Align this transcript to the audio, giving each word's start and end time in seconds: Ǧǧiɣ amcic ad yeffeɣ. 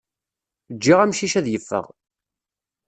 Ǧǧiɣ 0.75 0.99
amcic 1.03 1.33
ad 1.39 1.47
yeffeɣ. 1.49 1.85